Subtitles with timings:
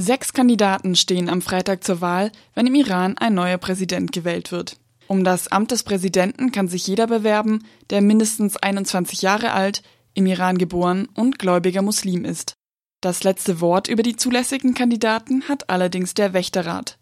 [0.00, 4.76] Sechs Kandidaten stehen am Freitag zur Wahl, wenn im Iran ein neuer Präsident gewählt wird.
[5.08, 9.82] Um das Amt des Präsidenten kann sich jeder bewerben, der mindestens 21 Jahre alt,
[10.14, 12.54] im Iran geboren und gläubiger Muslim ist.
[13.00, 16.96] Das letzte Wort über die zulässigen Kandidaten hat allerdings der Wächterrat.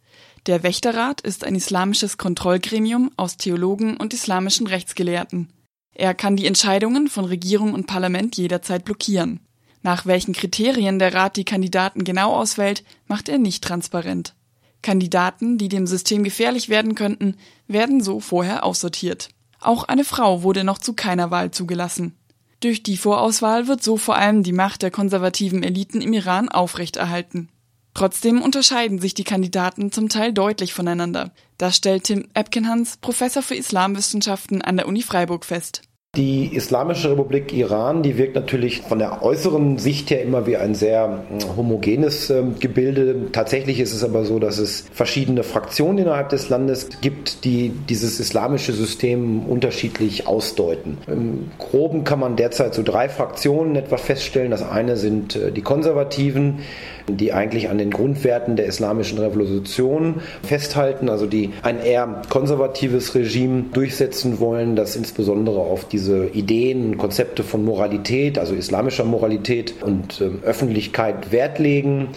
[0.46, 5.52] Der Wächterrat ist ein islamisches Kontrollgremium aus Theologen und islamischen Rechtsgelehrten.
[5.94, 9.40] Er kann die Entscheidungen von Regierung und Parlament jederzeit blockieren.
[9.82, 14.34] Nach welchen Kriterien der Rat die Kandidaten genau auswählt, macht er nicht transparent.
[14.82, 17.36] Kandidaten, die dem System gefährlich werden könnten,
[17.66, 19.30] werden so vorher aussortiert.
[19.60, 22.14] Auch eine Frau wurde noch zu keiner Wahl zugelassen.
[22.60, 27.48] Durch die Vorauswahl wird so vor allem die Macht der konservativen Eliten im Iran aufrechterhalten.
[27.94, 31.32] Trotzdem unterscheiden sich die Kandidaten zum Teil deutlich voneinander.
[31.58, 35.82] Das stellt Tim Epkenhans, Professor für Islamwissenschaften an der Uni Freiburg fest.
[36.16, 40.74] Die Islamische Republik Iran, die wirkt natürlich von der äußeren Sicht her immer wie ein
[40.74, 43.30] sehr hm, homogenes äh, Gebilde.
[43.32, 48.18] Tatsächlich ist es aber so, dass es verschiedene Fraktionen innerhalb des Landes gibt, die dieses
[48.18, 50.96] islamische System unterschiedlich ausdeuten.
[51.06, 54.50] Im Groben kann man derzeit so drei Fraktionen etwa feststellen.
[54.50, 56.60] Das eine sind äh, die Konservativen,
[57.08, 63.66] die eigentlich an den Grundwerten der islamischen Revolution festhalten, also die ein eher konservatives Regime
[63.72, 70.30] durchsetzen wollen, das insbesondere auf diese Ideen, Konzepte von Moralität, also islamischer Moralität und äh,
[70.44, 72.08] Öffentlichkeit Wert legen,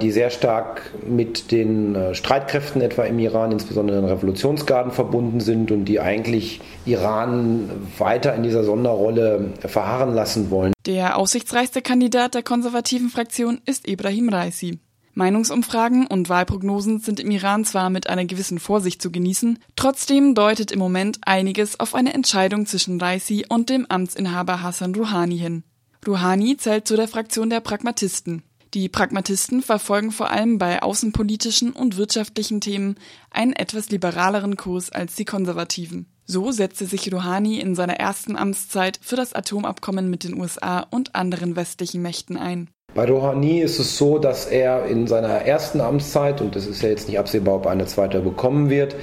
[0.00, 5.70] die sehr stark mit den äh, Streitkräften etwa im Iran, insbesondere den Revolutionsgarden verbunden sind
[5.70, 10.72] und die eigentlich Iran weiter in dieser Sonderrolle verharren lassen wollen.
[10.86, 14.78] Der aussichtsreichste Kandidat der konservativen Fraktion ist Ibrahim Raisi.
[15.14, 20.72] Meinungsumfragen und Wahlprognosen sind im Iran zwar mit einer gewissen Vorsicht zu genießen, trotzdem deutet
[20.72, 25.62] im Moment einiges auf eine Entscheidung zwischen Raisi und dem Amtsinhaber Hassan Rouhani hin.
[26.06, 28.42] Rouhani zählt zu der Fraktion der Pragmatisten.
[28.74, 32.96] Die Pragmatisten verfolgen vor allem bei außenpolitischen und wirtschaftlichen Themen
[33.30, 36.06] einen etwas liberaleren Kurs als die Konservativen.
[36.26, 41.14] So setzte sich Rouhani in seiner ersten Amtszeit für das Atomabkommen mit den USA und
[41.14, 42.68] anderen westlichen Mächten ein.
[42.94, 46.90] Bei Rouhani ist es so, dass er in seiner ersten Amtszeit, und es ist ja
[46.90, 48.94] jetzt nicht absehbar, ob eine zweite bekommen wird,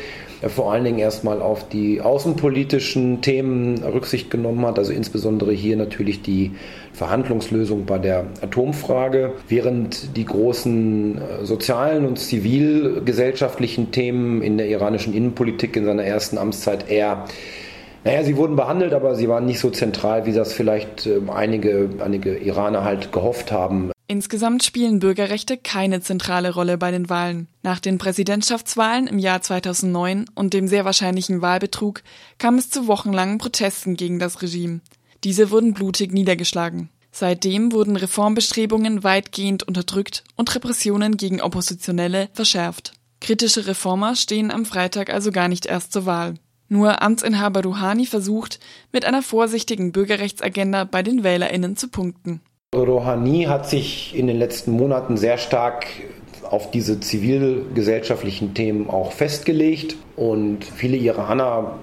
[0.48, 6.22] vor allen Dingen erstmal auf die außenpolitischen Themen Rücksicht genommen hat, also insbesondere hier natürlich
[6.22, 6.52] die
[6.94, 15.14] Verhandlungslösung bei der Atomfrage, während die großen äh, sozialen und zivilgesellschaftlichen Themen in der iranischen
[15.14, 17.26] Innenpolitik in seiner ersten Amtszeit eher
[18.04, 21.90] naja, sie wurden behandelt, aber sie waren nicht so zentral, wie das vielleicht äh, einige,
[22.00, 23.92] einige Iraner halt gehofft haben.
[24.08, 27.48] Insgesamt spielen Bürgerrechte keine zentrale Rolle bei den Wahlen.
[27.64, 32.02] Nach den Präsidentschaftswahlen im Jahr 2009 und dem sehr wahrscheinlichen Wahlbetrug
[32.38, 34.82] kam es zu wochenlangen Protesten gegen das Regime.
[35.24, 36.90] Diese wurden blutig niedergeschlagen.
[37.12, 42.94] Seitdem wurden Reformbestrebungen weitgehend unterdrückt und Repressionen gegen Oppositionelle verschärft.
[43.22, 46.34] Kritische Reformer stehen am Freitag also gar nicht erst zur Wahl.
[46.72, 48.62] Nur Amtsinhaber Rouhani versucht,
[48.94, 52.40] mit einer vorsichtigen Bürgerrechtsagenda bei den WählerInnen zu punkten.
[52.74, 55.86] Rouhani hat sich in den letzten Monaten sehr stark
[56.52, 59.96] auf diese zivilgesellschaftlichen Themen auch festgelegt.
[60.18, 61.80] Und viele Iraner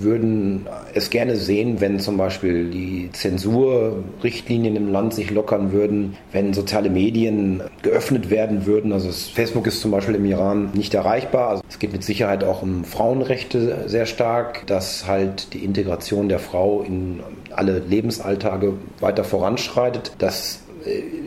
[0.00, 6.54] würden es gerne sehen, wenn zum Beispiel die Zensurrichtlinien im Land sich lockern würden, wenn
[6.54, 8.92] soziale Medien geöffnet werden würden.
[8.92, 11.48] Also Facebook ist zum Beispiel im Iran nicht erreichbar.
[11.48, 16.38] Also es geht mit Sicherheit auch um Frauenrechte sehr stark, dass halt die Integration der
[16.38, 20.12] Frau in alle Lebensalltage weiter voranschreitet.
[20.18, 20.71] Das äh,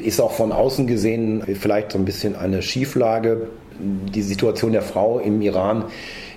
[0.04, 3.48] ist auch von außen gesehen vielleicht so ein bisschen eine Schieflage.
[3.80, 5.86] Die Situation der Frau im Iran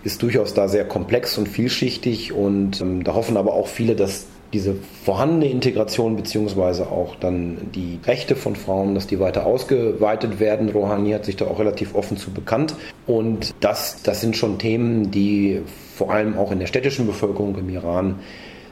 [0.05, 4.27] ist durchaus da sehr komplex und vielschichtig und ähm, da hoffen aber auch viele, dass
[4.53, 4.75] diese
[5.05, 10.71] vorhandene Integration beziehungsweise auch dann die Rechte von Frauen, dass die weiter ausgeweitet werden.
[10.71, 12.75] Rouhani hat sich da auch relativ offen zu bekannt.
[13.07, 15.61] Und das, das sind schon Themen, die
[15.95, 18.21] vor allem auch in der städtischen Bevölkerung im Iran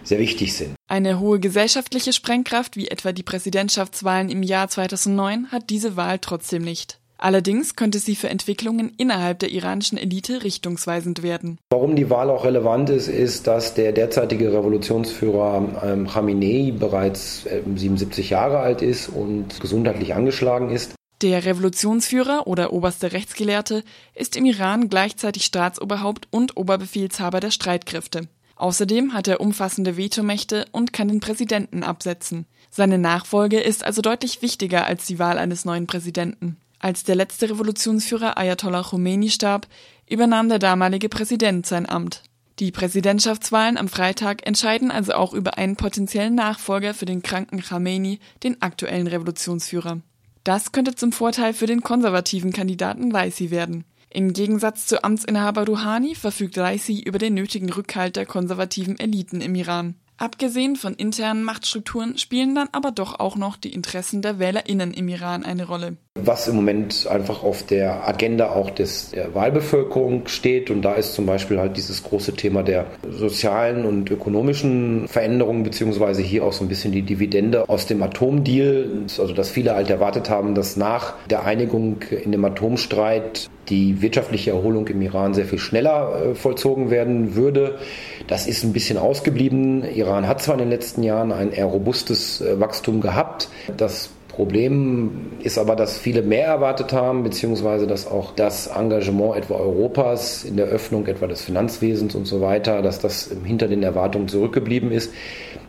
[0.07, 0.75] sehr wichtig sind.
[0.89, 6.63] Eine hohe gesellschaftliche Sprengkraft wie etwa die Präsidentschaftswahlen im Jahr 2009 hat diese Wahl trotzdem
[6.63, 6.99] nicht.
[7.19, 11.59] Allerdings könnte sie für Entwicklungen innerhalb der iranischen Elite richtungsweisend werden.
[11.71, 17.63] Warum die Wahl auch relevant ist, ist, dass der derzeitige Revolutionsführer ähm, Khamenei bereits äh,
[17.65, 20.95] 77 Jahre alt ist und gesundheitlich angeschlagen ist.
[21.23, 23.83] Der Revolutionsführer oder oberste Rechtsgelehrte
[24.15, 28.29] ist im Iran gleichzeitig Staatsoberhaupt und Oberbefehlshaber der Streitkräfte.
[28.57, 32.47] Außerdem hat er umfassende Vetomächte und kann den Präsidenten absetzen.
[32.71, 36.57] Seine Nachfolge ist also deutlich wichtiger als die Wahl eines neuen Präsidenten.
[36.79, 39.67] Als der letzte Revolutionsführer Ayatollah Khomeini starb,
[40.09, 42.23] übernahm der damalige Präsident sein Amt.
[42.59, 48.19] Die Präsidentschaftswahlen am Freitag entscheiden also auch über einen potenziellen Nachfolger für den kranken Khamenei,
[48.43, 50.01] den aktuellen Revolutionsführer.
[50.45, 53.85] Das könnte zum Vorteil für den konservativen Kandidaten Raisi werden.
[54.11, 59.55] Im Gegensatz zu Amtsinhaber Rouhani verfügt Raisi über den nötigen Rückhalt der konservativen Eliten im
[59.55, 59.95] Iran.
[60.17, 65.09] Abgesehen von internen Machtstrukturen spielen dann aber doch auch noch die Interessen der WählerInnen im
[65.09, 65.99] Iran eine Rolle.
[66.25, 71.15] Was im Moment einfach auf der Agenda auch des, der Wahlbevölkerung steht und da ist
[71.15, 76.65] zum Beispiel halt dieses große Thema der sozialen und ökonomischen Veränderungen, beziehungsweise hier auch so
[76.65, 81.15] ein bisschen die Dividende aus dem Atomdeal, also dass viele halt erwartet haben, dass nach
[81.29, 86.91] der Einigung in dem Atomstreit die wirtschaftliche Erholung im Iran sehr viel schneller äh, vollzogen
[86.91, 87.79] werden würde.
[88.27, 89.85] Das ist ein bisschen ausgeblieben.
[89.85, 93.49] Iran hat zwar in den letzten Jahren ein eher robustes äh, Wachstum gehabt.
[93.77, 99.55] Das Problem ist aber, dass viele mehr erwartet haben, beziehungsweise dass auch das Engagement etwa
[99.55, 104.29] Europas in der Öffnung etwa des Finanzwesens und so weiter, dass das hinter den Erwartungen
[104.29, 105.11] zurückgeblieben ist.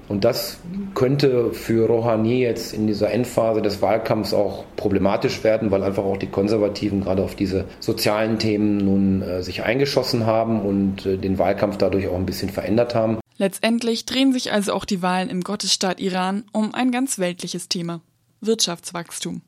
[0.09, 0.57] Und das
[0.95, 6.17] könnte für Rouhani jetzt in dieser Endphase des Wahlkampfs auch problematisch werden, weil einfach auch
[6.17, 11.39] die Konservativen gerade auf diese sozialen Themen nun äh, sich eingeschossen haben und äh, den
[11.39, 13.19] Wahlkampf dadurch auch ein bisschen verändert haben.
[13.37, 18.01] Letztendlich drehen sich also auch die Wahlen im Gottesstaat Iran um ein ganz weltliches Thema.
[18.41, 19.41] Wirtschaftswachstum.